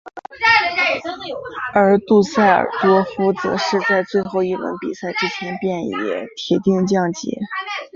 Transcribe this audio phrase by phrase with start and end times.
[1.75, 5.91] 而杜塞尔多夫则是在最后一轮比赛之前便已
[6.35, 7.37] 铁定降级。